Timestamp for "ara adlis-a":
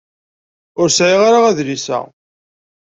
1.27-1.99